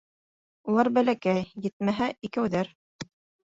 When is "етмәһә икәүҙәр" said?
1.67-2.77